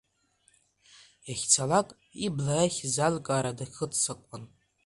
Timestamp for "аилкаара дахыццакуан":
3.05-4.43